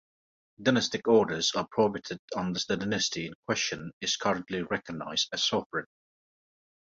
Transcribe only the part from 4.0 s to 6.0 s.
is currently recognised as sovereign.